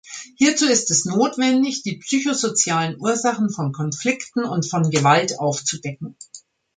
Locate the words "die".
1.83-1.97